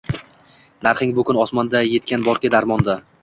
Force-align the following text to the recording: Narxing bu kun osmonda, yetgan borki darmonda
Narxing 0.87 1.11
bu 1.19 1.25
kun 1.27 1.39
osmonda, 1.43 1.83
yetgan 1.91 2.27
borki 2.31 2.51
darmonda 2.57 2.97